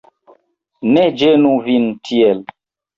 Ne 0.97 1.05
ĝenu 1.21 1.55
vin 1.71 1.89
tiel. 2.09 2.47